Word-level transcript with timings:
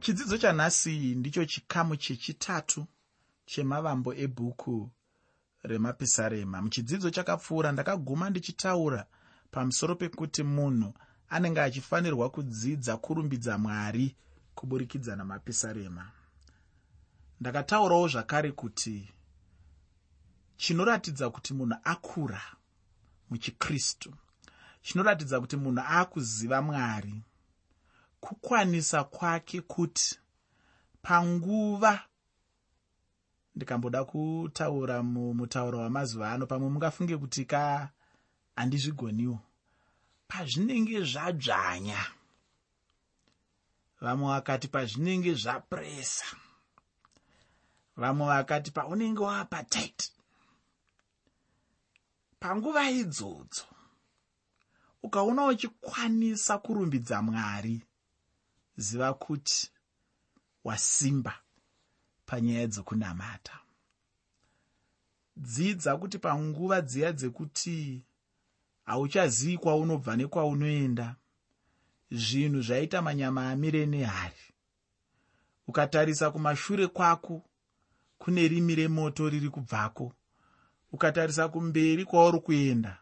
chidzidzo 0.00 0.38
chanhasi 0.38 1.14
ndicho 1.14 1.44
chikamu 1.44 1.96
chechitatu 1.96 2.86
chemavambo 3.46 4.14
ebhuku 4.14 4.90
remapisarema. 5.62 6.62
Muchidzidzo 6.62 7.10
chakapfuura 7.10 7.72
ndakaguma 7.72 8.30
ndichitaura 8.30 9.06
pamusoro 9.50 9.94
pekuti 9.94 10.42
munhu 10.42 10.94
anenge 11.28 11.60
achifanirwa 11.60 12.30
kudzidza 12.30 12.96
kurumbidza 12.96 13.58
mwari 13.58 14.16
kuburikidza 14.54 15.16
namapisarema. 15.16 16.10
Ndakataurawo 17.40 18.08
zvakare 18.08 18.52
kuti 18.52 19.12
chinoratidza 20.56 21.30
kuti 21.30 21.54
munhu 21.54 21.76
akura 21.84 22.42
muchikristu. 23.30 24.14
Chinoratidza 24.82 25.40
kuti 25.40 25.56
munhu 25.56 25.80
aakuziva 25.80 26.62
mwari 26.62 27.22
kukwanisa 28.20 29.04
kwake 29.04 29.60
kuti 29.60 30.18
panguva 31.02 32.04
ndikamboda 33.54 34.04
kutaura 34.04 35.02
mumutauro 35.02 35.78
wamazuva 35.78 36.32
ano 36.32 36.46
pamwe 36.46 36.68
mungafunge 36.70 37.16
kuti 37.16 37.44
ka 37.44 37.90
handizvigoniwo 38.56 39.38
pazvinenge 40.28 41.04
zvadzvanya 41.04 42.00
vamwe 44.00 44.26
vakati 44.34 44.68
pazvinenge 44.68 45.34
zvapuresa 45.34 46.26
vamwe 47.96 48.26
vakati 48.26 48.70
paunenge 48.70 49.22
waapataiti 49.22 50.12
panguva 52.40 52.90
idzodzo 52.90 53.64
ukaona 55.02 55.44
uchikwanisa 55.46 56.58
kurumbidza 56.58 57.22
mwari 57.22 57.82
ziva 58.80 59.14
kuti 59.14 59.70
wasimba 60.64 61.34
panyaya 62.26 62.66
dzokunamata. 62.66 63.56
Dzidza 65.36 65.96
kuti 65.96 66.18
panguva 66.18 66.80
dziya 66.82 67.12
dzekuti 67.12 67.76
hauchazivi 68.88 69.58
kwaunobva 69.62 70.12
nekwaunoenda 70.16 71.08
zvinhu 72.10 72.60
zvaita 72.66 73.02
manyama 73.02 73.50
amire 73.50 73.86
nehari. 73.86 74.44
Ukatarisa 75.68 76.30
kumashure 76.30 76.86
kwako 76.86 77.42
kune 78.18 78.48
rimi 78.48 78.74
remoto 78.74 79.28
riri 79.28 79.50
kubvako 79.50 80.12
ukatarisa 80.92 81.48
kumberi 81.48 82.04
kwauri 82.04 82.40
kuenda 82.40 82.98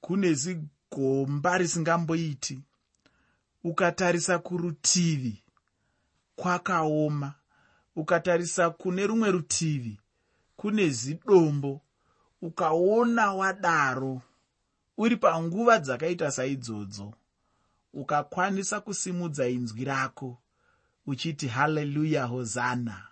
kune 0.00 0.34
zigomba 0.34 1.58
risingamboiti 1.58 2.60
ukatarisa 3.64 4.38
kurutivi 4.38 5.42
kwakaoma 6.36 7.34
ukatarisa 7.96 8.70
kune 8.70 9.06
rumwe 9.06 9.30
rutivi 9.30 10.00
kune 10.56 10.90
zidombo 10.90 11.80
ukaona 12.42 13.32
wadaro 13.32 14.22
uri 14.98 15.16
panguva 15.16 15.78
dzakaita 15.78 16.30
saidzodzo 16.30 17.14
ukakwanisa 17.92 18.80
kusimudza 18.80 19.48
inzwi 19.48 19.84
rako 19.84 20.38
uchiti 21.06 21.48
haleluya 21.48 22.24
hozana 22.24 23.06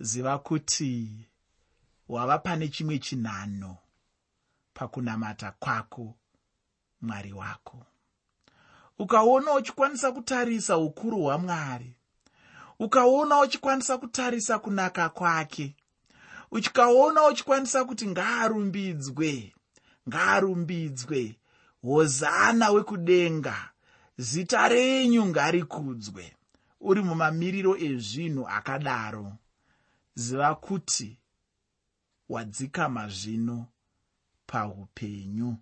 ziva 0.00 0.38
kuti 0.38 1.10
wava 2.08 2.38
pane 2.38 2.68
chimwe 2.68 2.98
chinhano 2.98 3.76
pakunamata 4.74 5.52
kwako 5.52 6.14
mwari 7.00 7.32
wako 7.32 7.86
ukaona 8.98 9.52
uchikwanisa 9.52 10.12
kutarisa 10.12 10.78
ukuru 10.78 11.22
hwamwari 11.22 11.96
ukaona 12.78 13.40
uchikwanisa 13.40 13.98
kutarisa 13.98 14.58
kunaka 14.58 15.08
kwake 15.08 15.76
uchikaona 16.50 17.26
uchikwanisa 17.26 17.84
kuti 17.84 18.06
ngaarumbidzwe 18.06 19.52
ngaarumbidzwe 20.08 21.36
hozana 21.82 22.70
wekudenga 22.70 23.70
zita 24.18 24.68
renyu 24.68 25.26
ngarikudzwe 25.26 26.36
uri 26.80 27.02
mumamiriro 27.02 27.76
ezvinhu 27.76 28.48
akadaro. 28.48 29.32
Ziva 30.14 30.54
kuti 30.54 31.18
wadzikama 32.28 33.08
zvino 33.08 33.66
paupenyu 34.46 35.56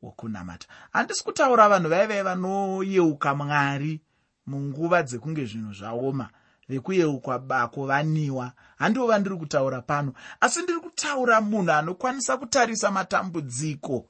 hwokunamata 0.00 0.66
handisi 0.92 1.24
kutaura 1.24 1.68
vanhu 1.68 1.88
vaivai 1.88 2.22
vanoyeuka 2.22 3.34
mwari 3.34 4.00
munguva 4.46 5.02
dzekunge 5.02 5.44
zvinhu 5.44 5.72
zvaoma 5.72 6.28
vekuyeukwa 6.68 7.38
bako 7.38 7.86
vaniwa 7.86 8.52
handivo 8.78 9.06
vandiri 9.06 9.36
kutaura 9.36 9.82
pano. 9.82 10.12
Asi 10.40 10.62
ndiri 10.62 10.80
kutaura 10.80 11.40
munhu 11.40 11.72
anokwanisa 11.72 12.36
kutarisa 12.36 12.90
matambudziko. 12.90 14.06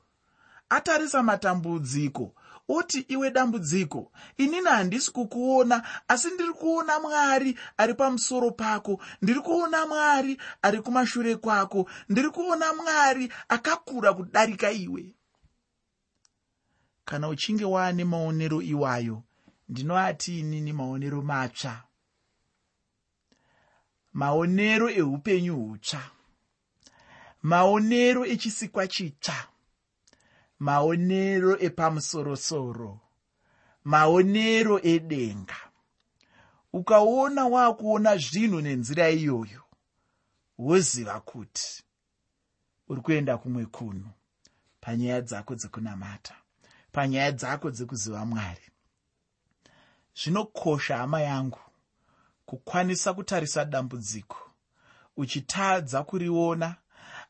Atarisa 0.68 1.22
matambudziko. 1.22 2.34
Oti 2.68 2.98
iwe 3.08 3.30
dambudziko 3.30 4.12
inini 4.36 4.66
handisi 4.68 5.10
kukuona 5.12 5.82
asi 6.08 6.30
ndiri 6.30 6.52
kuona 6.52 7.00
mwari 7.00 7.58
ari 7.76 7.94
pamusoro 7.94 8.50
pako. 8.50 9.00
Ndiri 9.22 9.40
kuona 9.40 9.86
mwari 9.86 10.40
ari 10.62 10.82
kumashure 10.82 11.36
kwako. 11.36 11.90
Ndiri 12.08 12.30
kuona 12.30 12.72
mwari 12.74 13.32
akakura 13.48 14.12
kudarika 14.12 14.70
iwe 14.70 15.14
kana 17.04 17.28
uchinge 17.28 17.64
waane 17.64 18.04
maonero 18.04 18.62
iwayo 18.62 19.22
ndinoati 19.68 20.38
inini 20.40 20.72
maonero 20.72 21.22
matsva. 21.22 21.82
Maonero 24.12 24.90
eupenyu 24.90 25.56
hutsva. 25.56 26.02
Maonero 27.42 28.26
echisikwa 28.26 28.86
chitsva. 28.88 29.46
Maonero 30.58 31.58
epamusorosoro. 31.60 33.00
Maonero 33.84 34.80
edenga. 34.82 35.56
Ukaona 36.72 37.46
waakuona 37.46 38.16
zvinhu 38.16 38.60
nenzira 38.60 39.10
iyoyo 39.10 39.62
woziva 40.58 41.20
kuti 41.20 41.82
uri 42.88 43.00
kuenda 43.00 43.38
kumwe 43.38 43.66
kuno 43.66 44.10
panyaya 44.80 45.20
dzako 45.20 45.54
dzekunamata 45.54 46.34
panyaya 46.92 47.32
dzako 47.32 47.70
dzekuziva 47.70 48.24
mwari. 48.26 48.66
Zvinokosha 50.14 50.96
hama 50.96 51.20
yangu 51.20 51.58
kukwanisa 52.46 53.14
kutarisa 53.14 53.64
dambudziko. 53.64 54.36
Uchitadza 55.16 56.02
kuriona 56.02 56.76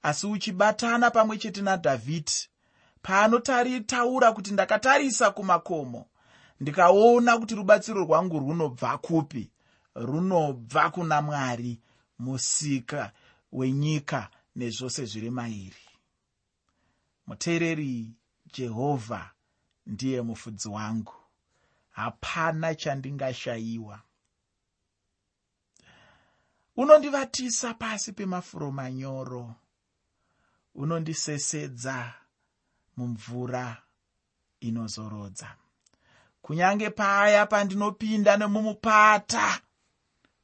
asi 0.03 0.27
uchibatana 0.27 1.11
pamwe 1.11 1.39
chete 1.39 1.63
nadhavhidhi. 1.63 2.49
Paanotaritaura 3.03 4.33
kuti 4.33 4.51
ndakatarisa 4.53 5.31
kumakomo 5.31 6.07
ndikaona 6.61 7.39
kuti 7.39 7.55
rubatsiro 7.55 8.05
rwangu 8.05 8.39
runobva 8.39 8.99
kupi? 8.99 9.51
Runobva 9.95 10.91
kuna 10.91 11.23
mwari 11.23 11.81
musika 12.19 13.13
wenyika 13.53 14.29
nezvose 14.57 15.05
zviri 15.05 15.31
mairi. 15.31 15.87
Muteereri 17.27 18.13
jehovha 18.53 19.31
ndiye 19.87 20.23
mufudzi 20.23 20.69
wangu. 20.69 21.15
Hapana 21.91 22.75
chandingashayiwa. 22.75 24.01
Unondivatisa 26.77 27.75
pasi 27.75 28.13
pemafuro 28.13 28.71
manyoro. 28.71 29.55
Unondisesedza 30.75 32.15
mumvura 32.97 33.83
inozorodza 34.61 35.57
kunyange 36.43 36.91
paya 36.91 37.47
pandinopinda 37.47 38.37
nemumupata 38.37 39.61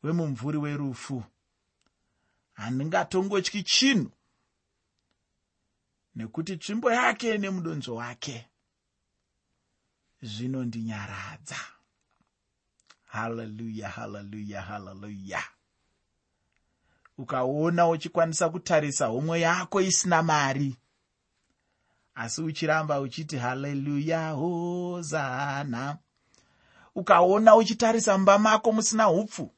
wemumvuri 0.03 0.59
werufu 0.59 1.25
handingatongotyi 2.53 3.63
chinhu. 3.63 4.11
Nekuti 6.15 6.57
tsvimbo 6.57 6.93
yake 6.93 7.39
nemudonzvo 7.39 7.95
wake 7.95 8.49
zvinondinyaradza 10.27 11.57
haleluya 13.05 13.89
haleluya 13.89 14.63
haleluya 14.63 15.43
ukaona 17.19 17.89
uchikwanisa 17.89 18.49
kutarisa 18.49 19.07
homwe 19.07 19.41
yako 19.41 19.81
isina 19.81 20.23
mari 20.23 20.77
asi 22.15 22.43
uchiramba 22.43 23.01
uchiti 23.01 23.37
haleluya 23.37 24.31
hozana 24.31 25.99
ukaona 26.95 27.57
uchitarisa 27.57 28.19
mumba 28.19 28.39
mako 28.39 28.73
musina 28.73 29.11
upfu 29.11 29.53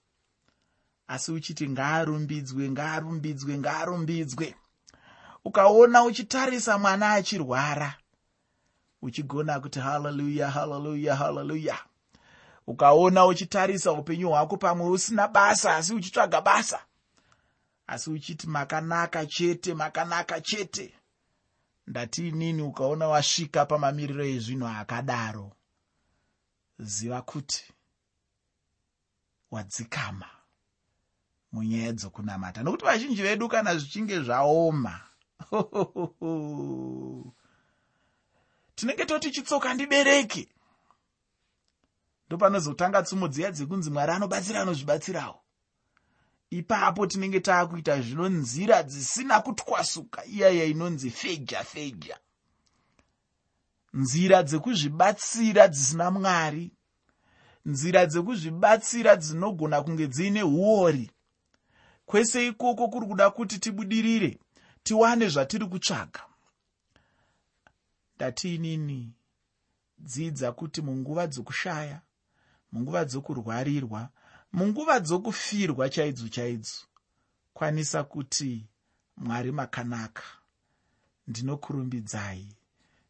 asi 1.09 1.32
uchiti 1.32 1.69
ngaarumbidzwe 1.69 2.71
ngaarumbidzwe 2.71 3.59
ngaarumbidzwe. 3.59 4.55
Ukaona 5.44 6.05
uchitarisa 6.05 6.79
mwana 6.79 7.12
achirwara 7.12 7.98
uchigona 9.03 9.61
kuti 9.61 9.81
haleluya 9.81 10.50
haleluya 10.50 11.17
haleluya. 11.17 11.79
Ukaona 12.67 13.27
uchitarisa 13.27 13.93
upenyu 13.93 14.29
hwako 14.29 14.56
pamwe 14.56 14.89
usina 14.91 15.29
basa 15.29 15.77
asi 15.77 15.95
uchitsvaga 15.95 16.41
basa 16.41 16.81
asi 17.87 18.11
uchiti 18.11 18.47
makanaka 18.47 19.27
chete 19.27 19.75
makanaka 19.75 20.41
chete. 20.41 20.95
Ndati 21.87 22.29
inini 22.29 22.62
ukaona 22.62 23.09
wasvika 23.09 23.67
pamamiriro 23.67 24.25
ezvinhu 24.25 24.67
akadaro? 24.67 25.53
Ziva 26.79 27.23
kuti 27.23 27.65
wadzikama 29.50 30.27
munyaya 31.53 31.93
dzokunamata 31.93 32.62
nokuti 32.62 32.85
vazhinji 32.85 33.23
vedu 33.23 33.49
kana 33.49 33.77
zvichinge 33.77 34.21
zvaoma 34.21 35.00
tinenge 38.79 39.05
toti 39.05 39.31
chitsoka 39.31 39.75
ndibereke 39.75 40.49
ndopanozotanga 42.27 43.03
tsumo 43.03 43.29
dziya 43.29 43.51
dzekunzi 43.51 43.91
mwari 43.91 44.13
anobatsira 44.13 44.61
anozvibatsirawo. 44.61 45.41
Ipapo 46.51 47.07
tinenge 47.07 47.41
taakuita 47.41 48.01
zvinonzira 48.01 48.83
dzisina 48.83 49.41
kutwasuka 49.41 50.25
iyaya 50.27 50.65
inonzi 50.65 51.11
feja 51.11 51.65
feja 51.65 52.19
nzira 53.93 54.43
dzekuzvibatsira 54.43 55.69
dzisina 55.69 56.11
mwari 56.11 56.71
nzira 57.67 58.07
dzekuzvibatsira 58.07 59.17
dzinogona 59.17 59.83
kunge 59.83 60.07
dziine 60.07 60.43
uori. 60.43 61.11
Kwese 62.07 62.47
ikoko 62.47 62.89
kuri 62.89 63.07
kuda 63.07 63.31
kuti 63.31 63.59
tibudirire 63.59 64.39
tiwane 64.83 65.29
zvatiri 65.29 65.67
kutsvaga 65.67 66.29
ndatiinini? 68.19 69.15
Dzidza 69.99 70.53
kuti 70.53 70.82
munguva 70.82 71.25
dzokushaya 71.26 71.99
munguva 72.73 73.03
dzokurwarirwa 73.05 74.00
munguva 74.53 74.97
dzokufirwa 75.00 75.85
chaidzo 75.94 76.29
chaidzo 76.29 76.81
kwanisa 77.55 78.05
kuti 78.05 78.67
mwari 79.17 79.53
makanaka. 79.53 80.23
Ndinokurumbidzai. 81.29 82.49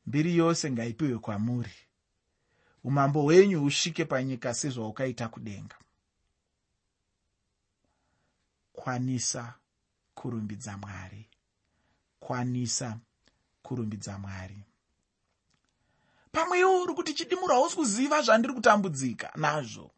Mbiri 0.06 0.37
yose 0.37 0.70
ngaipiwe 0.70 1.19
kwamuri. 1.19 1.76
Umambo 2.84 3.22
hwenyu 3.22 3.61
husvike 3.61 4.04
panyika 4.04 4.54
sezvaukaita 4.54 5.28
kudenga. 5.28 5.76
Kwanisa 8.72 9.54
kurumbidza 10.14 10.76
mwari. 10.78 11.28
Kwanisa 12.20 12.99
kurumbidza 13.62 14.19
mwari 14.19 14.68
pamwe 16.32 16.60
iwo 16.60 16.82
uri 16.82 16.94
kuti 16.94 17.14
chidimuro 17.14 17.54
hausi 17.54 17.76
kuziva 17.76 18.22
zvandiri 18.22 18.54
kutambudzika 18.54 19.32
nazvo. 19.36 19.90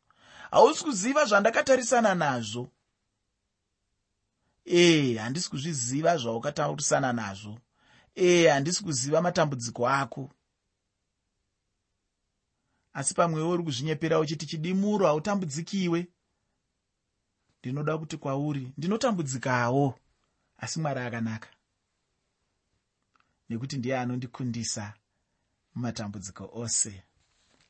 Hausi 0.51 0.85
kuziva 0.85 1.25
zvandakatarisana 1.25 2.15
nazvo. 2.15 2.71
Ee 4.67 5.17
handisi 5.17 5.51
kuzviziva 5.51 6.17
zvaukataurisana 6.17 7.13
nazvo. 7.13 7.59
Ee 8.17 8.49
handisi 8.49 8.83
kuziva 8.85 9.23
matambudziko 9.23 9.89
ako. 9.89 10.31
Asi 12.93 13.15
pamwewo 13.15 13.51
uri 13.51 13.63
kuzvinyepera 13.63 14.19
uchiti 14.19 14.47
chidimuro 14.47 15.07
hautambudzikiwe. 15.07 16.09
Ndinoda 17.61 17.99
kuti 17.99 18.17
kwauri 18.17 18.73
ndinotambudzikawo. 18.77 19.99
Asi 20.59 20.81
mwari 20.81 21.01
akanaka. 21.01 21.49
Nekuti 23.49 23.77
ndiye 23.77 23.99
anondikundisa 23.99 24.95
mumatambudziko 25.85 26.51
ose 26.53 27.03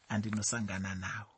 andinosangana 0.08 0.94
nawo. 0.94 1.30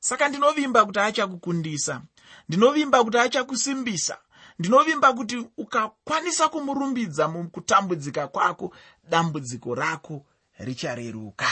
Saka 0.00 0.28
ndinovimba 0.28 0.86
kuti 0.86 0.98
achakukundisa 0.98 2.02
ndinovimba 2.48 3.04
kuti 3.04 3.18
achakusimbisa 3.18 4.18
ndinovimba 4.58 5.12
kuti 5.12 5.36
ukakwanisa 5.56 6.48
kumurumbidza 6.48 7.28
mukutambudzika 7.28 8.28
kwako 8.28 8.74
dambudziko 9.10 9.74
rako 9.74 10.26
richareruka. 10.58 11.50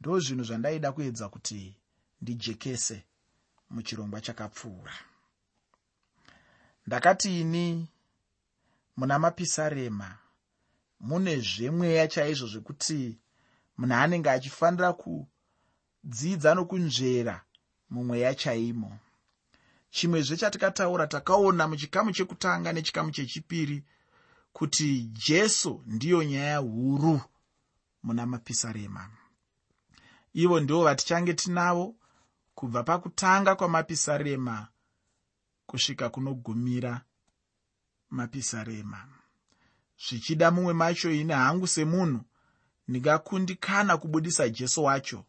Ndo 0.00 0.20
zvinhu 0.20 0.44
zvandaida 0.44 0.92
kuedza 0.92 1.28
kuti 1.28 1.76
ndijekese 2.20 3.04
muchirongwa 3.70 4.20
chakapfuura. 4.20 4.92
Ndakati 6.86 7.40
ini 7.40 7.88
muna 8.96 9.18
mapisarema 9.18 10.18
mune 11.08 11.40
zvemweya 11.40 12.08
chaizvo 12.08 12.46
zvekuti 12.52 13.18
munhu 13.78 13.94
anenge 14.02 14.30
achifanira 14.30 14.90
kudzidza 14.92 16.50
nokunzvera 16.54 17.36
mumweya 17.92 18.34
chaimo 18.34 18.90
chimwezve 19.94 20.36
chatikataura 20.36 21.06
takaona 21.06 21.68
muchikamu 21.68 22.12
chekutanga 22.12 22.72
nechikamu 22.72 23.10
chechipiri 23.10 23.84
kuti 24.52 25.10
jesu 25.26 25.82
ndiyo 25.86 26.24
nyaya 26.24 26.58
huru 26.58 27.20
muna 28.02 28.26
mapisarema. 28.26 29.10
Ivo 30.32 30.60
ndivo 30.60 30.84
vatichange 30.84 31.34
tinavo 31.34 31.94
kubva 32.54 32.82
pakutanga 32.82 33.54
kwamapisarema 33.54 34.68
kusvika 35.66 36.08
kunogumira 36.08 37.00
mapisarema 38.10 39.08
zvichida 40.08 40.50
mumwe 40.50 40.72
macho 40.72 41.10
ine 41.10 41.34
hangu 41.34 41.66
semunhu. 41.66 42.20
Ndingakundikana 42.88 43.96
kubudisa 43.96 44.48
jesu 44.48 44.84
wacho. 44.84 45.24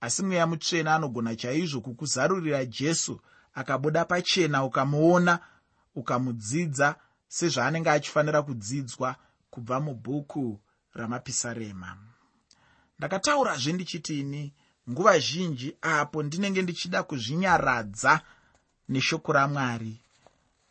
Asi 0.00 0.22
mweya 0.22 0.46
mutsvena 0.46 0.94
anogona 0.94 1.36
chaizvo 1.36 1.80
kukuzarurira 1.80 2.64
jesu 2.64 3.20
akabuda 3.54 4.04
pachena 4.04 4.64
ukamuona 4.64 5.38
ukamudzidza 5.94 6.96
sezvaanenge 7.28 7.90
achifanira 7.90 8.42
kudzidzwa 8.42 9.16
kubva 9.50 9.80
mubhuku 9.80 10.60
ramapisarema. 10.94 11.96
Ndakataurazve 12.98 13.72
ndichitini 13.72 14.52
nguva 14.90 15.18
zhinji 15.18 15.76
apo 15.82 16.22
ndinenge 16.22 16.62
ndichida 16.62 17.02
kuzvinyaradza 17.02 18.20
neshoko 18.88 19.32
ramwari. 19.32 20.00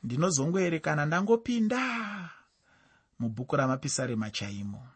Ndinozongoerekana 0.03 1.05
ndangopinda 1.05 2.02
mubhuku 3.19 3.55
ramapisarema 3.55 4.31
chaimo. 4.31 4.87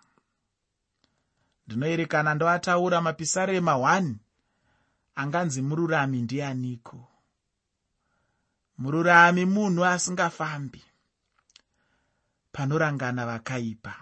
Ndinoerekana 1.67 2.33
ndoataura 2.33 3.01
mapisarema 3.01 3.73
1 3.73 4.13
anganzi 5.15 5.61
mururami 5.61 6.21
ndianiko? 6.21 7.07
Mururami 8.77 9.45
munhu 9.45 9.85
asingafambi. 9.85 10.83
Panorangana 12.51 13.25
vakaipa. 13.25 13.95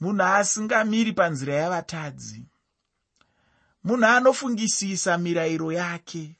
Munhu 0.00 0.22
asingamiri 0.22 1.12
panzira 1.12 1.54
yavatadzi. 1.54 2.44
Munhu 3.84 4.06
anofungisisa 4.06 5.18
mirayiro 5.18 5.72
yake. 5.72 6.36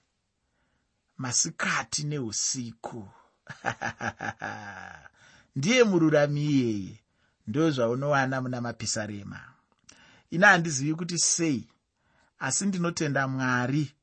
Masikati 1.17 2.05
neusiku 2.05 3.09
ndiye 5.57 5.85
mururami 5.85 6.41
iyeye 6.47 7.01
ndo 7.47 7.71
zvaunowana 7.71 8.41
muna 8.41 8.61
mapisarema. 8.61 9.41
Ina 10.31 10.47
handizivi 10.47 10.95
kuti 10.95 11.19
sei 11.19 11.69
asi 12.39 12.67
ndinotenda 12.67 13.29
mwari 13.29 13.95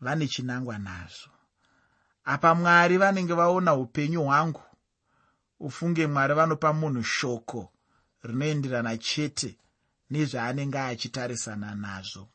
vane 0.00 0.28
chinangwa 0.28 0.78
nazvo 0.78 1.30
apa 2.24 2.54
mwari 2.54 2.98
vanenge 2.98 3.34
vaona 3.34 3.74
upenyu 3.74 4.22
hwangu 4.24 4.62
ufunge 5.60 6.06
mwari 6.06 6.34
vanopa 6.34 6.72
munhu 6.72 7.02
shoko 7.02 7.72
rinoenderana 8.22 8.96
chete 8.96 9.58
nezvaanenge 10.10 10.78
achitarisana 10.78 11.74
nazvo. 11.74 12.28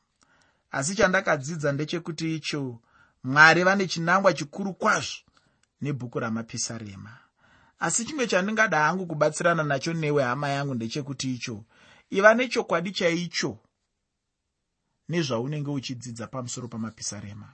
Asi 0.71 0.95
chandakadzidza 0.95 1.71
ndechekuti 1.71 2.35
icho 2.35 2.79
mwari 3.23 3.63
vane 3.63 3.87
chinangwa 3.87 4.33
chikuru 4.33 4.73
kwazvo 4.73 5.19
nebhuku 5.81 6.19
ramapisarema 6.19 7.20
asi 7.81 8.05
chimwe 8.05 8.27
chandingada 8.27 8.79
hangu 8.79 9.07
kubatsirana 9.07 9.63
nacho 9.63 9.93
newe 9.93 10.23
hama 10.23 10.49
yangu 10.49 10.73
ndechekuti 10.73 11.33
icho. 11.33 11.63
Iva 12.09 12.33
nechokwadi 12.33 12.91
chaicho 12.91 13.57
nezvaunenge 15.09 15.71
uchidzidza 15.71 16.27
pamusoro 16.27 16.67
pamapisarema. 16.67 17.53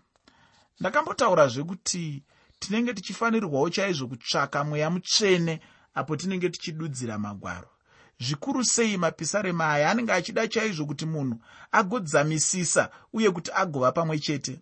Ndakambotaurazve 0.80 1.64
kuti 1.64 2.24
tinenge 2.60 2.94
tichifanirwawo 2.94 3.70
chaizvo 3.70 4.08
kutsvaka 4.08 4.64
mweya 4.64 4.90
mutsvene 4.90 5.62
apo 5.94 6.16
tinenge 6.16 6.50
tichidudzira 6.50 7.18
magwaro. 7.18 7.70
Zvikuru 8.20 8.66
sei 8.66 8.98
mapisarema 8.98 9.70
aya 9.74 9.92
anenge 9.92 10.14
achida 10.14 10.48
chaizvo 10.48 10.86
kuti 10.86 11.06
munhu 11.06 11.40
agodzamisisa 11.72 12.90
uye 13.14 13.32
kuti 13.32 13.52
agova 13.56 13.92
pamwe 13.92 14.20
chete 14.20 14.60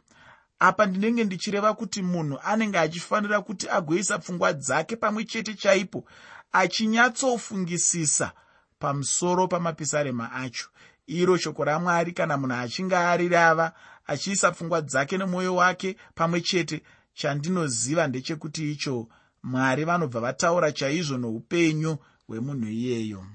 apa 0.60 0.86
ndinenge 0.86 1.24
ndichireva 1.24 1.74
kuti 1.74 2.02
munhu 2.02 2.40
anenge 2.44 2.80
achifanira 2.80 3.42
kuti 3.42 3.70
agoisa 3.70 4.20
pfungwa 4.20 4.54
dzake 4.54 4.96
pamwe 4.96 5.24
chete 5.24 5.54
chaipo 5.54 6.06
achinyatsofungisisa 6.52 8.32
pamusoro 8.80 9.48
pamapisarema 9.48 10.32
acho. 10.32 10.70
Iro 11.08 11.38
shoko 11.38 11.64
ramwari 11.64 12.12
kana 12.12 12.38
munhu 12.38 12.56
achinge 12.56 12.96
ari 12.96 13.28
rava 13.30 13.74
achiisa 14.08 14.52
pfungwa 14.52 14.82
dzake 14.82 15.18
nemwoyo 15.18 15.56
wake 15.56 15.98
pamwe 16.16 16.42
chete 16.42 16.84
chandinoziva 17.14 18.08
ndechekuti 18.08 18.72
icho 18.72 19.08
mwari 19.44 19.86
vanobva 19.86 20.20
vataura 20.20 20.72
chaizvo 20.72 21.18
noupenyu 21.18 21.98
hwemunhu 22.28 22.68
iyeyo. 22.70 23.26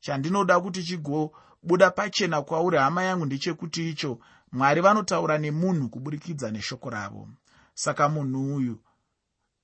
Chandinoda 0.00 0.60
kuti 0.60 0.84
chigobuda 0.84 1.90
pachena 1.90 2.42
kwauri 2.42 2.78
hama 2.78 3.02
yangu 3.02 3.26
ndechekuti 3.26 3.90
icho 3.90 4.18
mwari 4.52 4.80
vanotaura 4.80 5.38
nemunhu 5.38 5.88
kuburikidza 5.88 6.50
neshoko 6.50 6.90
ravo. 6.90 7.28
Saka 7.74 8.08
munhu 8.08 8.56
uyu 8.56 8.78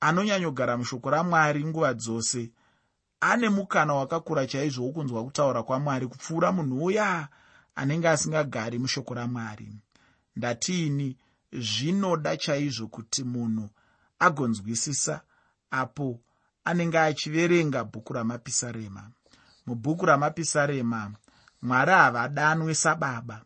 anonyanyogara 0.01 0.77
mushoko 0.77 1.11
ramwari 1.11 1.65
nguva 1.65 1.95
dzose 1.95 2.53
ane 3.21 3.49
mukana 3.49 3.95
wakakura 3.95 4.47
chaizvo 4.47 4.85
wokunzwa 4.85 5.25
kutaura 5.25 5.63
kwamwari 5.63 6.07
kupfuura 6.07 6.53
munhu 6.53 6.85
uya 6.85 7.29
anenge 7.75 8.09
asingagari 8.09 8.79
mushoko 8.79 9.15
ramwari. 9.15 9.69
Ndatiini 10.37 11.17
zvinoda 11.53 12.37
chaizvo 12.37 12.87
kuti 12.87 13.25
munhu 13.25 13.69
agonzwisisa 14.19 15.21
apo 15.71 16.21
anenge 16.65 16.99
achiverenga 16.99 17.85
bhuku 17.85 18.13
ramapisarema. 18.13 19.11
Mubhuku 19.67 20.07
ramapisarema 20.07 21.13
mwari 21.63 21.93
havadanwe 21.93 22.75
sababa 22.75 23.43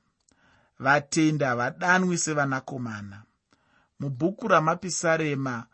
vatendi 0.81 1.45
havadanwi 1.45 2.19
sevanakomana. 2.19 3.23
Mubhuku 4.01 4.49
ramapisarema 4.49 5.67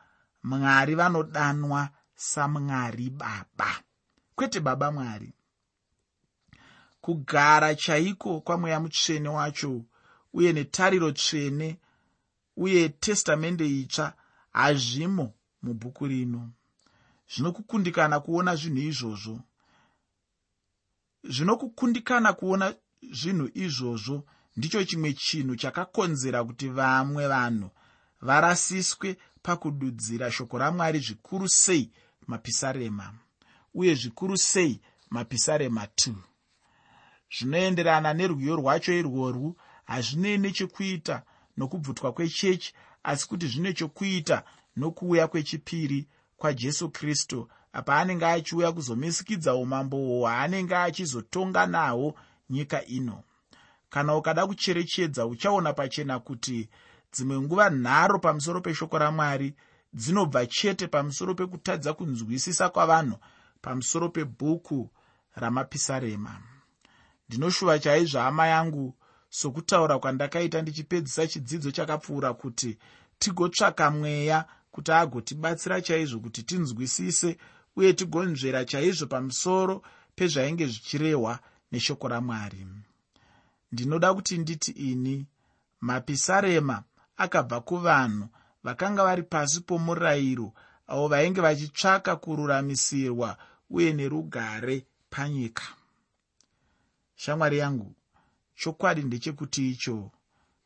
mwari 0.43 0.95
vanodanwa 0.95 1.89
samwari 2.15 3.11
baba. 3.11 3.83
Kwete 4.35 4.61
baba 4.61 4.93
mwari. 4.93 5.33
Kugara 7.01 7.75
chaiko 7.75 8.41
kwamweya 8.41 8.81
mutsvene 8.81 9.29
wacho 9.29 9.85
uye 10.33 10.53
netariro 10.53 11.13
tsvene 11.13 11.79
uye 12.57 12.89
testamende 12.89 13.67
itsva 13.81 14.15
hazvimo 14.53 15.35
mubhuku 15.63 16.07
rino. 16.07 16.51
Zvinokukundikana 17.35 18.21
kuona 18.21 18.57
zvinhu 18.57 18.79
izvozvo. 18.89 19.41
Zvinokukundikana 21.25 22.33
kuona 22.33 22.75
zvinhu 23.13 23.51
izvozvo 23.55 24.25
ndicho 24.57 24.85
chimwe 24.85 25.13
chinhu 25.13 25.57
chakakonzera 25.57 26.45
kuti 26.45 26.69
vamwe 26.69 27.29
vanhu 27.29 27.71
varasiswe 28.21 29.17
pakududzira 29.43 30.31
shoko 30.31 30.59
ramwari 30.59 30.99
zvikuru 30.99 31.49
sei 31.49 31.91
mapisarema 32.27 33.15
uye 33.75 33.95
zvikuru 33.95 34.37
sei 34.39 34.81
mapisarema 35.11 35.85
2 35.85 36.15
zvinoenderana 37.35 38.15
nerwiyo 38.15 38.57
rwacho 38.57 38.93
irworwu 39.01 39.57
hazvinei 39.85 40.39
nechekuita 40.39 41.23
nokubvutwa 41.57 42.13
kwechechi 42.13 42.75
asi 43.03 43.29
kuti 43.29 43.47
zvine 43.47 43.73
chokuita 43.73 44.45
nokuuya 44.77 45.29
kwechipiri 45.29 46.09
kwajesu 46.37 46.91
kristu 46.91 47.49
apa 47.73 47.97
anenge 47.97 48.27
achiuya 48.27 48.73
kuzomisikidza 48.73 49.55
umambo 49.55 49.97
hwaanenge 49.97 50.77
achizotonga 50.77 51.67
nahwo 51.67 52.19
nyika 52.51 52.85
ino 52.85 53.23
kana 53.91 54.17
ukada 54.17 54.47
kucherechedza 54.47 55.27
uchaona 55.27 55.73
pachena 55.73 56.19
kuti 56.19 56.69
dzimwe 57.13 57.41
nguva 57.41 57.71
nharo 57.71 58.19
pamusoro 58.19 58.61
peshoko 58.61 58.99
ramwari 58.99 59.55
dzinobva 59.93 60.47
chete 60.47 60.87
pamusoro 60.89 61.35
pekutadza 61.35 61.93
kunzwisisa 61.93 62.69
kwavanhu 62.69 63.17
pamusoro 63.63 64.09
pebhuku 64.09 64.91
ramapisarema. 65.35 66.41
Ndinoshuva 67.29 67.79
chaizvo 67.79 68.19
hama 68.19 68.47
yangu 68.47 68.95
sokutaura 69.31 69.99
kwandakaita 69.99 70.63
ndichipedzisa 70.63 71.27
chidzidzo 71.27 71.71
chakapfuura 71.71 72.35
kuti 72.35 72.79
tigotsvaka 73.19 73.91
mweya 73.91 74.45
kuti 74.71 74.93
agotibatsira 74.93 75.81
chaizvo 75.81 76.21
kuti 76.21 76.43
tinzwisise 76.43 77.37
uye 77.77 77.93
tigonzvera 77.93 78.65
chaizvo 78.65 79.07
pamusoro 79.07 79.83
pezvainge 80.17 80.67
zvichirehwa 80.67 81.39
neshoko 81.73 82.09
ramwari 82.09 82.67
ndinoda 83.73 84.15
kuti 84.15 84.39
nditi 84.39 84.71
ini 84.71 85.27
mapisarema 85.81 86.83
akabva 87.17 87.61
kuvanhu 87.61 88.29
vakanga 88.65 89.05
vari 89.05 89.23
pasi 89.23 89.61
pomurayiro 89.61 90.53
avo 90.87 91.09
vainge 91.09 91.41
vachitsvaka 91.41 92.17
kururamisirwa 92.17 93.39
uye 93.71 93.93
nerugare 93.93 94.87
panyika. 95.11 95.65
Shamwari 97.17 97.59
yangu 97.59 97.95
chokwadi 98.55 99.03
ndechekuti 99.03 99.71
icho 99.71 100.11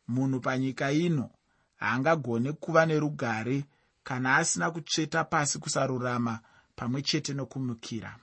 munhu 0.08 0.40
panyika 0.40 0.92
ino 0.92 1.30
haangagone 1.76 2.52
kuva 2.52 2.86
nerugare 2.86 3.64
kana 4.04 4.36
asina 4.36 4.70
kutsveta 4.70 5.24
pasi 5.24 5.58
kusarurama 5.58 6.40
pamwe 6.76 7.02
chete 7.02 7.34
nokumukira. 7.34 8.16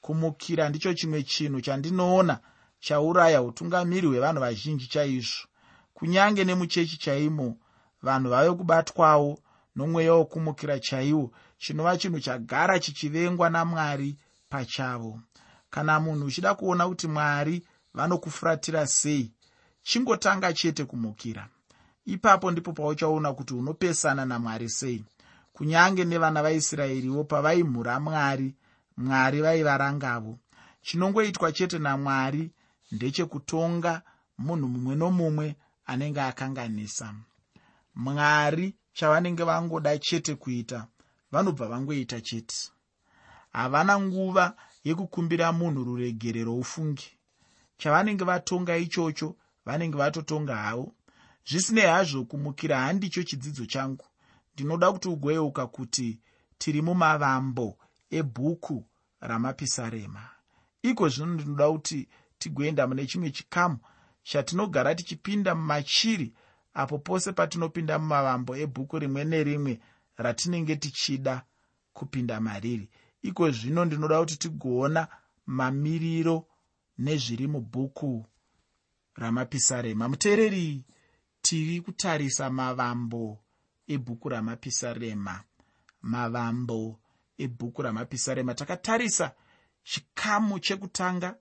Kumukira 0.00 0.68
ndicho 0.68 0.94
chimwe 0.94 1.22
chinhu 1.22 1.60
chandinoona 1.60 2.40
chauraya 2.80 3.42
utungamiri 3.42 4.06
hwevanhu 4.06 4.40
vazhinji 4.40 4.86
chaizvo. 4.86 5.46
Kunyange 5.94 6.44
nemuchechi 6.44 6.96
chaimo 6.96 7.56
vanhu 8.02 8.30
vave 8.30 8.50
kubatwawo 8.54 9.38
nomweya 9.76 10.14
wokumukira 10.14 10.78
chaiwo 10.80 11.30
chinova 11.58 11.96
chinhu 11.96 12.20
chagara 12.20 12.78
chichivengwa 12.78 13.50
namwari 13.50 14.16
pachavo. 14.48 15.20
Kana 15.70 16.00
munhu 16.00 16.26
uchida 16.26 16.54
kuona 16.54 16.88
kuti 16.88 17.06
mwari 17.06 17.66
vanokufuratira 17.94 18.86
sei 18.86 19.32
chingotanga 19.82 20.52
chete 20.52 20.84
kumukira. 20.84 21.48
Ipapo 22.06 22.50
ndipo 22.50 22.72
pauchaona 22.72 23.32
kuti 23.32 23.54
unopesana 23.54 24.26
namwari 24.26 24.68
sei. 24.68 25.04
Kunyange 25.52 26.04
nevana 26.04 26.42
vaisraeriwo 26.42 27.24
pavaimhura 27.24 28.00
mwari 28.00 28.54
mwari 28.96 29.40
vaivarangavo. 29.42 30.38
Chinongoitwa 30.82 31.52
chete 31.52 31.78
namwari 31.78 32.50
ndechekutonga 32.92 34.02
munhu 34.38 34.68
mumwe 34.68 34.94
nomumwe 34.96 35.56
anenge 35.86 36.20
akanganisa. 36.20 37.14
Mwari 37.94 38.74
chavanenge 38.92 39.44
vangoda 39.44 39.98
chete 39.98 40.34
kuita 40.34 40.86
vanobva 41.32 41.66
vangoita 41.68 42.20
chete. 42.20 42.70
Havana 43.52 44.00
nguva 44.00 44.56
yekukumbira 44.84 45.52
munhu 45.52 45.84
ruregerero 45.84 46.56
ufungi 46.56 47.10
chavanenge 47.78 48.24
vatonga 48.24 48.76
ichocho 48.76 49.36
vanenge 49.66 49.96
vatotonga 49.96 50.56
havo. 50.56 50.94
Zvisinei 51.48 51.86
hazvo 51.86 52.24
kumukira 52.24 52.80
handicho 52.80 53.22
chidzidzo 53.22 53.66
changu. 53.66 54.04
Ndinoda 54.54 54.92
kuti 54.92 55.08
ugoyeuka 55.08 55.66
kuti 55.66 56.20
tiri 56.58 56.82
mumavambo 56.82 57.78
ebhuku 58.10 58.84
ramapisarema. 59.20 60.28
Iko 60.82 61.08
zvino 61.08 61.34
ndinoda 61.34 61.70
kuti 61.70 62.08
tigoenda 62.38 62.86
mune 62.86 63.06
chimwe 63.06 63.30
chikamu 63.30 63.78
chatinogara 64.22 64.94
tichipinda 64.94 65.54
mumachiri 65.54 66.34
apo 66.74 66.98
pose 66.98 67.32
patinopinda 67.32 67.98
mumavambo 67.98 68.56
ebhuku 68.56 68.98
rimwe 68.98 69.24
nerimwe 69.24 69.80
ratinenge 70.16 70.76
tichida 70.76 71.42
kupinda 71.92 72.40
mariri. 72.40 72.90
Iko 73.22 73.50
zvino 73.50 73.84
ndinoda 73.84 74.20
kuti 74.20 74.36
tigoona 74.36 75.08
mamiriro 75.46 76.46
nezviri 76.98 77.46
mubhuku 77.46 78.26
ramapisarema. 79.14 80.08
Muteereri 80.08 80.84
tiri 81.42 81.80
kutarisa 81.80 82.50
mavambo 82.50 83.38
ebhuku 83.88 84.28
ramapisarema. 84.28 85.44
Mavambo 86.02 87.00
ebhuku 87.38 87.82
ramapisarema. 87.82 88.54
Takatarisa 88.54 89.34
chikamu 89.82 90.58
chekutanga 90.60 91.36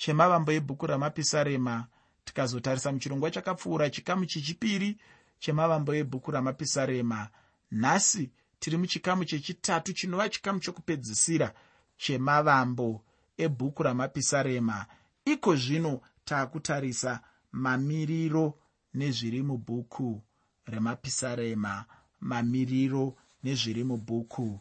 chemavambo 0.00 0.52
ebhuku 0.52 0.86
ramapisarema. 0.86 1.86
Tikazotarisa 2.24 2.92
muchirongwa 2.92 3.30
chakapfuura 3.30 3.90
chikamu 3.90 4.26
chechipiri 4.26 4.96
chemavambo 5.38 5.94
ebhuku 5.94 6.30
ramapisarema. 6.30 7.28
Nhasi 7.70 8.30
tiri 8.58 8.76
muchikamu 8.76 9.24
chechitatu 9.24 9.92
chinova 9.92 10.28
chikamu 10.28 10.60
chokupedzisira 10.60 11.54
chemavambo 11.96 13.04
ebhuku 13.36 13.82
ramapisarema. 13.82 14.86
Iko 15.24 15.56
zvino 15.56 16.00
taakutarisa 16.24 17.20
mamiriro 17.52 18.58
nezviri 18.94 19.42
mubhuku 19.42 20.22
remapisarema. 20.66 21.84
Mamiriro 22.20 23.16
nezviri 23.42 23.84
mubhuku 23.84 24.60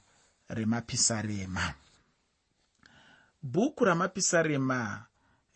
remapisarema. 0.50 1.74
Bhuku 3.44 3.86
ramapisarema 3.86 5.06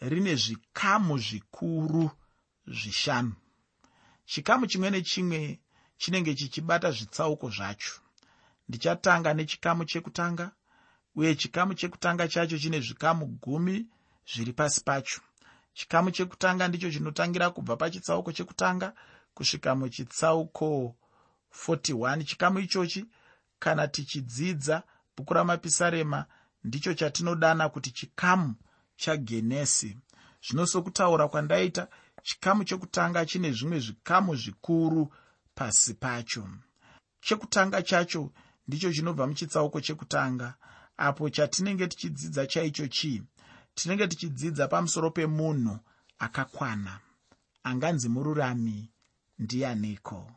rine 0.10 0.36
zvikamu 0.36 1.18
zvikuru 1.18 2.12
zvishanu. 2.68 3.36
Chikamu 4.26 4.68
chimwe 4.68 4.90
nechimwe 4.90 5.60
chinenge 5.98 6.36
chichibata 6.36 6.92
zvitsauko 6.92 7.50
zvacho. 7.50 7.94
Ndichatanga 8.70 9.34
nechikamu 9.34 9.86
chekutanga 9.86 10.52
uye 11.16 11.36
chikamu 11.36 11.74
chekutanga 11.74 12.28
chacho 12.28 12.58
chine 12.58 12.80
zvikamu 12.80 13.26
gumi 13.26 13.88
zviri 14.34 14.54
pasi 14.54 14.82
pacho. 14.84 15.22
Chikamu 15.74 16.12
chekutanga 16.12 16.68
ndicho 16.68 16.92
chinotangira 16.92 17.50
kubva 17.50 17.76
pachitsauko 17.78 18.32
chekutanga 18.32 18.94
kusvika 19.34 19.76
muchitsauko 19.76 20.96
41 21.68 22.24
chikamu 22.24 22.60
ichochi 22.60 23.06
kana 23.60 23.88
tichidzidza 23.88 24.84
bhuku 25.18 25.34
ramapisarema 25.34 26.26
ndicho 26.64 26.94
chatinodana 26.94 27.70
kuti 27.70 27.92
chikamu 27.92 28.56
chagenesi. 28.96 29.98
Zvino 30.46 30.66
sokutaura 30.66 31.28
kwandaita 31.28 31.88
chikamu 32.24 32.64
chekutanga 32.64 33.26
chine 33.26 33.52
zvimwe 33.52 33.80
zvikamu 33.80 34.36
zvikuru 34.36 35.14
pasi 35.56 35.94
pacho. 35.94 36.50
Chekutanga 37.22 37.82
chacho 37.82 38.32
ndicho 38.68 38.94
chinobva 38.94 39.28
muchitsauko 39.28 39.82
chekutanga 39.82 40.54
apo 40.98 41.30
chatinenge 41.30 41.88
tichidzidza 41.88 42.48
chaicho 42.48 42.88
chii? 42.88 43.24
Tinenge 43.76 44.08
tichidzidza 44.08 44.68
pamusoro 44.68 45.12
pemunhu 45.12 45.80
akakwana. 46.20 47.00
Anganzi 47.64 48.10
mururami 48.10 48.90
ndianiko 49.40 50.32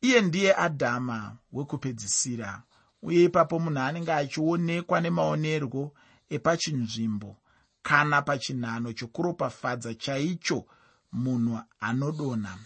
iye 0.00 0.20
ndiye 0.20 0.56
adhama 0.56 1.36
wekupedzisira 1.52 2.62
uye 3.02 3.24
ipapo 3.24 3.58
munhu 3.58 3.80
anenge 3.80 4.12
achionekwa 4.12 5.00
nemaonerwo 5.00 5.82
epachinzvimbo 6.34 7.30
kana 7.82 8.22
pachinhano 8.22 8.92
chokuropafadza 8.92 9.94
chaicho 9.94 10.66
munhu 11.12 11.60
anodonha 11.80 12.58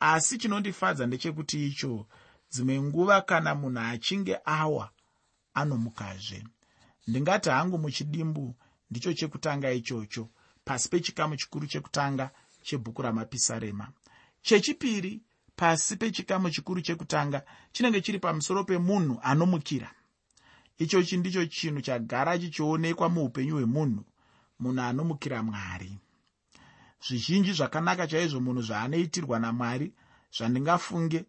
asi 0.00 0.38
chinondifadza 0.38 1.06
ndechekuti 1.06 1.66
icho 1.66 2.06
dzimwe 2.50 2.80
nguva 2.82 3.20
kana 3.22 3.54
munhu 3.54 3.80
achinge 3.80 4.38
awa 4.44 4.90
anomukazve. 5.54 6.44
Ndingati 7.08 7.48
hangu 7.48 7.78
muchidimbu 7.78 8.54
ndicho 8.90 9.12
chekutanga 9.12 9.72
ichocho 9.72 10.28
pasi 10.64 10.88
pechikamu 10.88 11.36
chikuru 11.36 11.66
chekutanga 11.66 12.30
chebhuku 12.62 13.02
ramapisarema. 13.02 13.88
Chechipiri 14.42 15.22
pasi 15.56 15.96
pechikamu 15.96 16.50
chikuru 16.50 16.80
chekutanga 16.80 17.42
chinenge 17.72 18.00
chiri 18.00 18.18
pamusoro 18.18 18.64
pemunhu 18.64 19.18
anomukira. 19.22 19.90
Ichochi 20.78 21.16
ndicho 21.16 21.46
chinhu 21.46 21.80
chagara 21.80 22.38
chichionekwa 22.38 23.08
muupenyu 23.08 23.54
hwemunhu 23.54 24.04
munhu 24.60 24.82
anomukira 24.82 25.42
mwari. 25.42 25.98
Zvizhinji 27.06 27.52
zvakanaka 27.52 28.06
chaizvo 28.06 28.40
munhu 28.40 28.62
zvaanoitirwa 28.62 29.38
namwari 29.38 29.92
zvandingafunge 30.36 31.20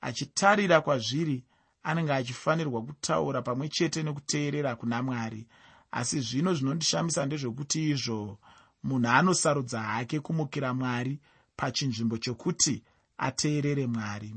achitarira 0.00 0.80
kwazviri 0.80 1.44
anenge 1.82 2.12
achifanirwa 2.12 2.82
kutaura 2.82 3.42
pamwe 3.42 3.68
chete 3.68 4.02
nekuteerera 4.02 4.76
kuna 4.76 5.02
mwari. 5.02 5.46
Asi 5.92 6.20
zvino 6.20 6.54
zvinondishamisa 6.54 7.26
ndezvekuti 7.26 7.90
izvo 7.90 8.38
munhu 8.86 9.08
anosarudza 9.08 9.80
hake 9.82 10.20
kumukira 10.20 10.74
mwari 10.74 11.20
pachinzvimbo 11.56 12.18
chokuti 12.18 12.82
ateerere 13.18 13.86
mwari. 13.86 14.34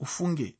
Ufunge 0.00 0.56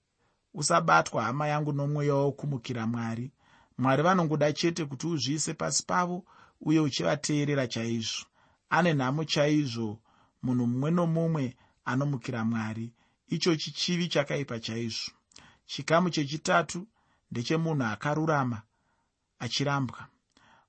usabatwa 0.55 1.23
hama 1.25 1.47
yangu 1.49 1.73
nomweya 1.73 2.15
wokumukira 2.15 2.87
mwari. 2.87 3.31
Mwari 3.79 4.03
vanongoda 4.03 4.53
chete 4.53 4.85
kuti 4.85 5.07
uzviise 5.07 5.55
pasi 5.55 5.83
pavo 5.87 6.25
uye 6.61 6.81
uchivateerera 6.81 7.67
chaizvo. 7.67 8.27
Ane 8.71 8.95
nhamo 8.95 9.25
chaizvo 9.25 9.99
munhu 10.43 10.67
mumwe 10.67 10.91
nomumwe 10.91 11.57
anomukira 11.85 12.45
mwari. 12.45 12.93
Ichochi 13.29 13.71
chivi 13.71 14.09
chakaipa 14.09 14.61
chaizvo. 14.61 15.13
Chikamu 15.67 16.11
chechitatu 16.11 16.87
ndechemunhu 17.31 17.85
akarurama 17.85 18.63
achirambwa. 19.39 20.07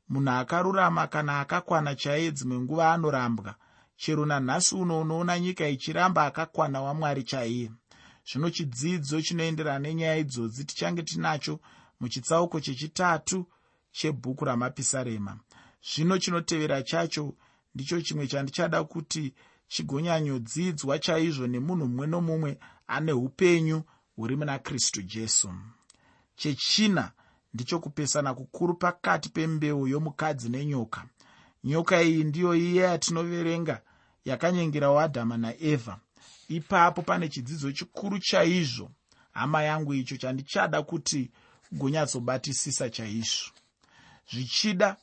Munhu 0.09 0.31
akarurama 0.31 1.07
kana 1.07 1.39
akakwana 1.39 1.95
chaiye 1.95 2.31
dzimwe 2.31 2.59
nguva 2.59 2.93
anorambwa 2.93 3.55
chero 4.01 4.25
nanhasi 4.25 4.75
uno 4.75 5.01
unoona 5.01 5.39
nyika 5.39 5.67
ichiramba 5.67 6.25
akakwana 6.25 6.81
wamwari 6.81 7.23
chaiye. 7.23 7.71
Zvino 8.27 8.49
chidzidzo 8.49 9.21
chinoenderana 9.21 9.79
nenyaya 9.79 10.17
idzodzi 10.17 10.65
tichange 10.65 11.03
tinacho 11.03 11.59
muchitsauko 11.99 12.59
chechitatu 12.59 13.45
chebhuku 13.91 14.45
ramapisarema 14.45 15.39
zvino 15.83 16.17
chinotevera 16.17 16.83
chacho 16.83 17.33
ndicho 17.75 18.01
chimwe 18.01 18.27
chandichada 18.27 18.83
kuti 18.83 19.33
chigonyanyodzidzwa 19.67 20.99
chaizvo 20.99 21.47
nemunhu 21.47 21.87
mumwe 21.87 22.07
nomumwe 22.07 22.57
ane 22.87 23.13
upenyu 23.13 23.83
huri 24.15 24.35
muna 24.35 24.59
kristu 24.59 25.01
jesu. 25.01 25.53
Chechina 26.35 27.11
ndicho 27.53 27.79
kupesana 27.79 28.33
kukuru 28.33 28.73
pakati 28.73 29.29
pembeu 29.29 29.87
yomukadzi 29.87 30.49
nenyoka. 30.49 31.05
Nyoka 31.63 32.01
iyi 32.03 32.23
ndiyo 32.23 32.55
iye 32.55 32.83
yatinoverenga 32.83 33.81
yakanyengerawo 34.25 34.99
adhama 34.99 35.37
naevha 35.37 35.99
ipapo 36.47 37.01
pane 37.01 37.29
chidzidzo 37.29 37.71
chikuru 37.71 38.19
chaizvo. 38.19 38.91
Hama 39.31 39.63
yangu 39.63 39.93
icho 39.93 40.17
chandichada 40.17 40.83
kuti 40.83 41.31
ugonyatsobatisisa 41.71 42.89
chaizvo. 42.89 43.51
Zvichida 44.31 44.97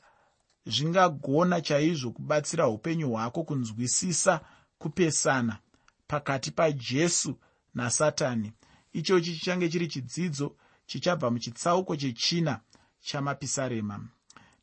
zvingagona 0.68 1.60
chaizvo 1.60 2.10
kubatsira 2.10 2.68
upenyu 2.68 3.10
hwako 3.10 3.44
kunzwisisa 3.44 4.40
kupesana 4.78 5.58
pakati 6.06 6.50
pajesu 6.50 7.38
nasatani. 7.74 8.52
Ichochi 8.92 9.34
chichange 9.34 9.68
chiri 9.68 9.88
chidzidzo 9.88 10.56
chichabva 10.86 11.30
muchitsauko 11.30 11.96
chechina 11.96 12.60
chamapisarema. 13.00 14.08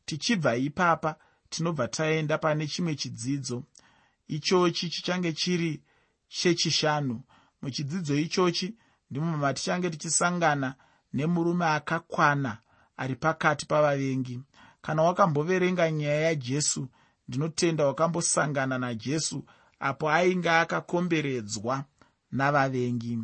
Tichibva 0.04 0.56
ipapa 0.56 1.16
tinobva 1.50 1.88
taenda 1.88 2.38
pane 2.38 2.66
chimwe 2.66 2.94
chidzidzo. 2.94 3.64
Ichochi 4.28 4.90
chichange 4.90 5.32
chiri 5.32 5.82
chechishanu. 6.28 7.22
Muchidzidzo 7.62 8.18
ichochi 8.18 8.74
ndimo 9.10 9.36
matichange 9.36 9.90
tichisangana 9.90 10.74
nemurume 11.12 11.66
akakwana 11.66 12.58
ari 12.96 13.14
pakati 13.14 13.66
pavavengi 13.66 14.40
kana 14.86 15.02
wakamboverenga 15.02 15.90
nyaya 15.90 16.20
yajesu 16.20 16.88
ndinotenda 17.28 17.86
wakambosangana 17.86 18.78
najesu 18.78 19.44
apo 19.80 20.10
ainge 20.10 20.50
akakomberedzwa 20.50 21.84
navavengi. 22.32 23.18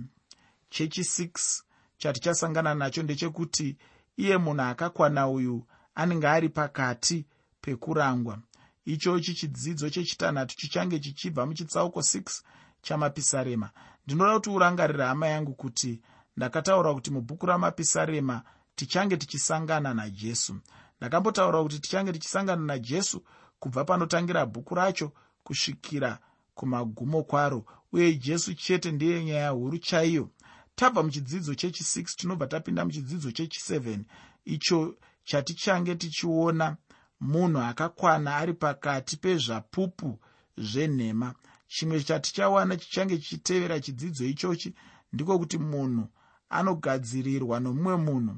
Chechi6 0.70 1.62
chatichasangana 1.98 2.74
nacho 2.74 3.02
ndechekuti 3.02 3.76
iye 4.16 4.36
munhu 4.38 4.62
akakwana 4.62 5.28
uyu 5.28 5.66
anenge 5.94 6.28
ari 6.28 6.48
pakati 6.48 7.26
pekurangwa. 7.60 8.38
Ichochi 8.84 9.34
chidzidzo 9.34 9.90
chechitanhatu 9.90 10.56
chichange 10.56 10.98
chichibva 10.98 11.46
muchitsauko 11.46 12.00
6 12.00 12.42
chamapisarema. 12.82 13.70
Ndinoda 14.06 14.34
kuti 14.34 14.50
urangarira 14.50 15.06
hama 15.06 15.26
yangu 15.28 15.54
kuti 15.54 16.00
ndakataura 16.36 16.94
kuti 16.94 17.10
mubhuku 17.10 17.46
ramapisarema 17.46 18.42
tichange 18.74 19.16
tichisangana 19.16 19.94
najesu 19.94 20.56
ndakambotaura 21.02 21.62
kuti 21.62 21.78
tichange 21.78 22.12
tichisangana 22.12 22.62
najesu 22.62 23.22
kubva 23.58 23.84
panotangira 23.84 24.46
bhuku 24.46 24.74
racho 24.74 25.12
kusvikira 25.44 26.18
kumagumo 26.54 27.22
kwaro 27.22 27.64
uye 27.92 28.14
jesu 28.14 28.54
chete 28.54 28.92
ndiye 28.92 29.24
nyaya 29.24 29.50
huru 29.50 29.78
chaiyo. 29.78 30.30
Tabva 30.74 31.02
muchidzidzo 31.02 31.52
chechi6 31.52 32.04
tinobva 32.16 32.46
tapinda 32.46 32.84
muchidzidzo 32.84 33.28
chechi7 33.28 34.00
icho 34.44 34.94
chatichange 35.24 35.94
tichiona 35.94 36.76
munhu 37.20 37.58
akakwana 37.60 38.36
ari 38.36 38.54
pakati 38.54 39.16
pezvapupu 39.16 40.18
zvenhema. 40.56 41.34
Chimwe 41.68 42.00
chatichawana 42.02 42.76
chichange 42.76 43.18
chichitevera 43.18 43.80
chidzidzo 43.80 44.24
ichochi 44.24 44.74
ndiko 45.12 45.38
kuti 45.38 45.58
munhu 45.58 46.08
anogadzirirwa 46.48 47.60
nomumwe 47.60 47.96
munhu 47.96 48.34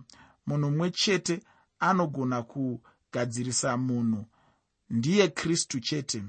munhu 0.47 0.71
mumwe 0.71 0.91
chete 0.91 1.41
anogona 1.89 2.43
kugadzirisa 2.43 3.77
munhu 3.77 4.25
ndiye 4.91 5.29
kristu 5.29 5.81
chete. 5.81 6.23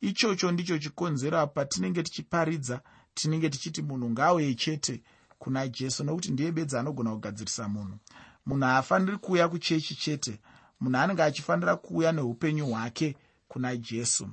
Ichocho 0.00 0.52
ndicho 0.52 0.78
chikonzero 0.78 1.46
patinenge 1.46 2.02
tichiparidza 2.02 2.80
tinenge 3.14 3.50
tichiti 3.50 3.82
munhu 3.82 4.10
ngaauye 4.10 4.54
chete 4.54 5.02
kuna 5.38 5.68
jesu 5.68 6.04
nokuti 6.04 6.30
ndiye 6.32 6.52
bedzi 6.52 6.76
anogona 6.76 7.10
kugadzirisa 7.10 7.68
munhu. 7.68 7.98
Munhu 8.46 8.64
haafaniri 8.64 9.16
kuuya 9.16 9.48
kuchechi 9.48 9.94
chete 9.94 10.40
munhu 10.80 10.98
anenge 10.98 11.22
achifanira 11.22 11.76
kuuya 11.76 12.12
neupenyu 12.12 12.66
hwake 12.66 13.16
kuna 13.48 13.76
jesu. 13.76 14.28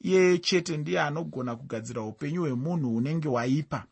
Iyeye 0.00 0.38
chete 0.38 0.76
ndiye 0.76 1.00
anogona 1.00 1.56
kugadzira 1.56 2.02
upenyu 2.02 2.40
hwemunhu 2.40 2.90
hunenge 2.90 3.28
waipa. 3.28 3.86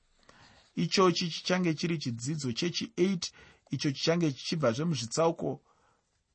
Ichochi 0.77 1.29
chichange 1.29 1.75
chiri 1.75 1.99
chidzidzo 1.99 2.49
chechi8 2.51 3.31
icho 3.71 3.91
chichange 3.91 4.33
chichibva 4.33 4.73
zvemuzvitsauko 4.73 5.61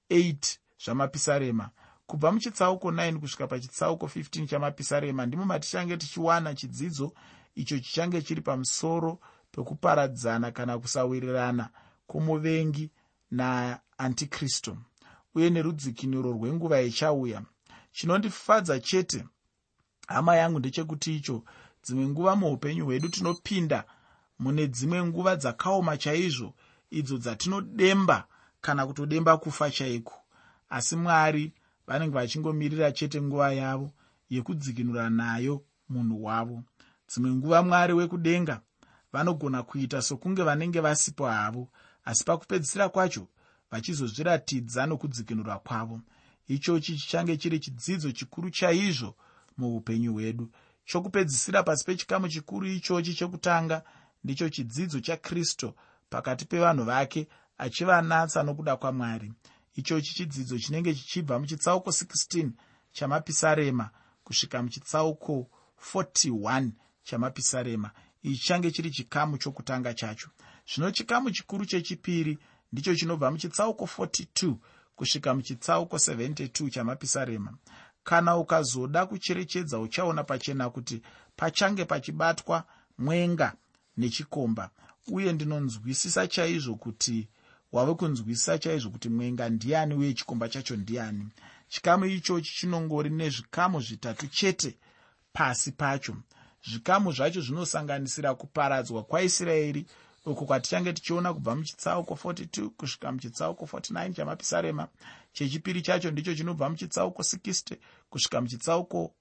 8 0.10 0.58
zvamapisarema. 0.86 1.70
Kubva 2.08 2.32
muchitsauko 2.32 2.92
9 2.92 3.20
kusvika 3.20 3.48
pachitsauko 3.48 4.06
15 4.06 4.48
chamapisarema 4.48 5.26
ndimo 5.26 5.46
matichange 5.46 5.98
tichiwana 5.98 6.56
chidzidzo 6.56 7.14
icho 7.56 7.80
chichange 7.80 8.22
chiri 8.22 8.42
pamusoro 8.42 9.20
pekuparadzana 9.52 10.52
kana 10.52 10.80
kusawirirana 10.80 11.70
kwomuvengi 12.08 12.92
naantikristu 13.32 14.78
uye 15.36 15.50
nerudzikinuro 15.50 16.32
rwenguva 16.32 16.82
ichauya. 16.82 17.42
Chinondifadza 17.92 18.80
chete 18.80 19.26
hama 20.08 20.36
yangu 20.36 20.60
ndechekuti 20.60 21.16
icho 21.16 21.44
dzimwe 21.84 22.08
nguva 22.08 22.36
muupenyu 22.36 22.86
hwedu 22.86 23.10
tinopinda 23.10 23.86
mune 24.40 24.68
dzimwe 24.68 25.04
nguva 25.04 25.36
dzakaoma 25.36 25.98
chaizvo 25.98 26.54
idzo 26.90 27.18
dzatinodemba 27.18 28.28
kana 28.66 28.88
kutodemba 28.88 29.38
kufa 29.38 29.72
chaiko. 29.72 30.14
Asi 30.70 30.96
mwari 30.96 31.54
vanenge 31.88 32.14
vachingomirira 32.14 32.92
chete 32.92 33.22
nguva 33.22 33.54
yavo 33.54 33.92
yekudzikinura 34.30 35.10
nayo 35.10 35.64
munhu 35.90 36.24
wavo. 36.26 36.64
Dzimwe 37.10 37.32
nguva 37.32 37.64
mwari 37.64 37.94
wekudenga 37.94 38.62
vanogona 39.14 39.64
kuita 39.64 40.02
sokunge 40.02 40.44
vanenge 40.44 40.80
vasipo 40.80 41.26
havo 41.28 41.70
asi 42.06 42.24
pakupedzisira 42.24 42.90
kwacho 42.90 43.28
vachizozviratidza 43.72 44.86
nokudzikinurwa 44.86 45.60
kwavo. 45.60 46.02
Ichochi 46.48 46.98
chichange 46.98 47.38
chiri 47.38 47.60
chidzidzo 47.60 48.12
chikuru 48.12 48.50
chaizvo 48.50 49.16
muupenyu 49.58 50.14
hwedu. 50.14 50.50
Chokupedzisira 50.86 51.64
pasi 51.64 51.86
pechikamu 51.86 52.30
chikuru 52.30 52.68
ichochi 52.68 53.14
chekutanga 53.14 53.84
ndicho 54.24 54.50
chidzidzo 54.50 55.00
chakristu 55.00 55.74
pakati 56.10 56.46
pevanhu 56.46 56.84
vake 56.84 57.28
achivanatsa 57.58 58.44
nokuda 58.44 58.76
kwamwari. 58.78 59.34
Ichochi 59.76 60.16
chidzidzo 60.16 60.60
chinenge 60.60 60.94
chichibva 60.96 61.40
muchitsauko 61.40 61.90
16 61.90 62.50
chamapisarema 62.92 63.90
kusvika 64.24 64.64
muchitsauko 64.64 65.48
41 65.94 66.70
chamapisarema. 67.04 67.92
Ichi 68.24 68.44
change 68.44 68.72
chiri 68.72 68.92
chikamu 68.92 69.38
chokutanga 69.38 69.94
chacho. 69.94 70.30
Zvino 70.74 70.92
chikamu 70.92 71.32
chikuru 71.32 71.66
chechipiri 71.66 72.40
ndicho 72.72 72.96
chinobva 72.96 73.32
muchitsauko 73.32 73.86
42 73.86 74.56
kusvika 74.96 75.34
muchitsauko 75.36 75.98
72 75.98 76.70
chamapisarema. 76.70 77.54
Kana 78.04 78.38
ukazoda 78.38 79.06
kucherechedza 79.06 79.80
uchaona 79.80 80.24
pachena 80.24 80.70
kuti 80.70 81.02
pachange 81.36 81.86
pachibatwa 81.86 82.64
mwenga 82.98 83.54
nechikomba. 83.98 84.70
Uye 85.08 85.34
ndinonzwisisa 85.34 86.28
chaizvo 86.28 86.76
kuti 86.76 87.28
wave 87.76 87.94
kunzwisisa 87.94 88.58
chaizvo 88.58 88.90
kuti 88.90 89.10
mwenga 89.10 89.50
ndiani 89.50 89.94
uye 89.96 90.14
chikomba 90.14 90.50
chacho 90.50 90.76
ndiani. 90.76 91.28
Chikamu 91.68 92.06
ichochi 92.06 92.54
chinongori 92.56 93.10
nezvikamu 93.10 93.82
zvitatu 93.82 94.28
chete 94.28 94.78
pasi 95.34 95.72
pacho. 95.72 96.16
Zvikamu 96.70 97.12
zvacho 97.12 97.42
zvinosanganisira 97.42 98.36
kuparadzwa 98.36 99.04
kwaisraeri 99.04 99.86
uko 100.26 100.46
kwatichange 100.46 100.94
tichiona 100.94 101.34
kubva 101.34 101.56
muchitsauko 101.56 102.14
42 102.14 102.70
kusvika 102.70 103.12
muchitsauko 103.12 103.66
49 103.66 104.14
chamapisarema. 104.14 104.88
Chechipiri 105.34 105.82
chacho 105.82 106.12
ndicho 106.12 106.36
chinobva 106.36 106.70
muchitsauko 106.70 107.22
60 107.22 107.78
kusvika 108.10 108.42
muchitsauko 108.42 109.16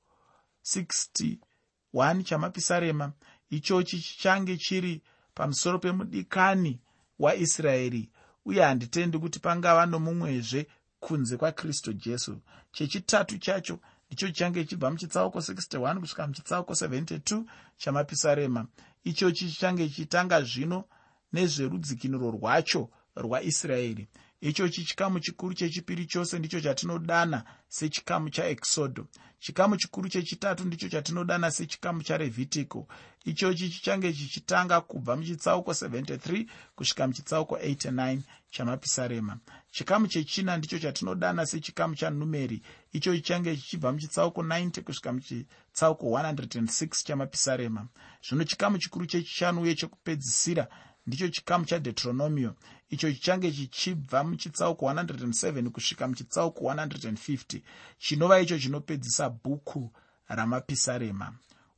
61 0.64 2.22
chamapisarema. 2.22 3.12
Ichochi 3.50 4.00
chichange 4.00 4.56
chiri 4.56 5.02
pamusoro 5.34 5.78
pemudikani 5.78 6.80
waisraeri 7.18 8.10
uye 8.44 8.62
handitendi 8.62 9.18
kuti 9.18 9.38
pangava 9.40 9.86
nomumwezve 9.86 10.66
kunze 11.00 11.36
kwakristu 11.36 11.92
jesu. 11.92 12.40
Chechitatu 12.72 13.38
chacho 13.38 13.78
icho 14.10 14.26
chichange 14.26 14.64
chibva 14.64 14.90
muchitsauko 14.90 15.38
61 15.38 16.00
kusvika 16.00 16.26
muchitsauko 16.26 16.72
72 16.72 17.44
chamapisarema. 17.76 18.66
Ichochi 19.04 19.50
chichange 19.50 19.88
chitanga 19.88 20.42
zvino 20.42 20.84
nezverudzikinuro 21.32 22.30
rwacho 22.30 22.90
rwaisraeri 23.16 24.08
ichochi 24.44 24.84
chikamu 24.84 25.20
chikuru 25.20 25.54
chechipiri 25.54 26.06
chose 26.06 26.38
ndicho 26.38 26.60
chatinodana 26.60 27.44
sechikamu 27.68 28.30
chaexodho 28.30 29.06
chikamu 29.38 29.76
chikuru 29.76 30.08
chechitatu 30.08 30.64
ndicho 30.64 30.88
chatinodana 30.88 31.50
sechikamu 31.50 32.02
charevhitico 32.02 32.88
ichochi 33.24 33.70
chichange 33.70 34.12
chichitanga 34.12 34.80
kubva 34.80 35.16
muchitsauko 35.16 35.70
73 35.70 36.46
kusvika 36.74 37.06
muchitsauko 37.06 37.56
89 37.56 38.18
chamapisarema 38.50 39.38
chikamu 39.70 40.06
chechina 40.06 40.56
ndicho 40.56 40.78
chatinodana 40.78 41.46
sechikamu 41.46 41.94
chanumeri 41.94 42.62
icho 42.92 43.16
chichange 43.16 43.56
chichibva 43.56 43.92
muchitsauko 43.92 44.42
90 44.42 44.82
kusvika 44.82 45.12
muchitsauko 45.12 46.06
106 46.06 47.04
chamapisarema 47.04 47.88
zvino 48.28 48.44
chikamu 48.44 48.78
chikuru 48.78 49.06
chechishanu 49.06 49.62
uye 49.62 49.74
chekupedzisira 49.74 50.68
ndicho 51.06 51.28
chikamu 51.28 51.64
chadeuteronomio 51.64 52.54
icho 52.90 53.12
chichange 53.12 53.52
chichibva 53.52 54.24
muchitsauko 54.24 54.86
107 54.86 55.68
kusvika 55.70 56.08
muchitsauko 56.08 56.64
150 56.64 57.60
chinova 57.98 58.40
icho 58.40 58.58
chinopedzisa 58.58 59.30
bhuku 59.30 59.92
ramapisarema 60.28 61.32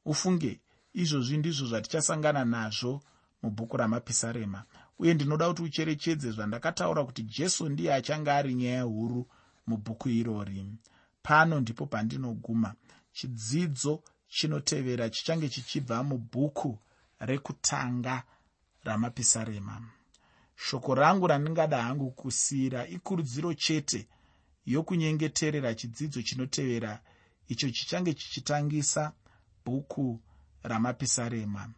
ufunge 0.04 0.60
izvozvi 0.94 1.36
ndizvo 1.36 1.66
zvatichasangana 1.66 2.44
nazvo 2.44 3.02
mubhuku 3.42 3.76
ramapisarema 3.76 4.64
uye 4.98 5.14
ndinoda 5.14 5.48
kuti 5.48 5.62
ucherechedze 5.62 6.30
zvandakataura 6.30 7.04
kuti 7.04 7.22
jesu 7.22 7.68
ndiye 7.68 7.94
achange 7.94 8.30
ari 8.30 8.54
nyaya 8.54 8.82
huru 8.82 9.26
mubhuku 9.66 10.08
irori. 10.08 10.66
Pano 11.22 11.60
ndipo 11.60 11.86
pandinoguma. 11.86 12.74
Chidzidzo 13.12 14.02
chinotevera 14.28 15.10
chichange 15.10 15.48
chichibva 15.48 16.02
mubhuku 16.02 16.78
rekutanga 17.20 18.22
ramapisarema 18.84 19.82
shoko 20.56 20.94
rangu 20.94 21.26
randingada 21.26 21.82
hangu 21.82 22.10
kusiyira 22.10 22.86
ikurudziro 22.86 23.54
chete 23.54 24.08
yokunyengeterera 24.66 25.74
chidzidzo 25.74 26.22
chinotevera. 26.22 27.00
Icho 27.48 27.70
chichange 27.70 28.14
chichitangisa 28.14 29.12
bhuku 29.64 30.20
ramapisarema. 30.62 31.70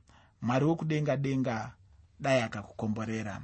Mwari 0.42 0.64
wekudenga 0.64 1.16
denga 1.16 1.74
dai 2.20 2.42
akakukomborera 2.42 3.42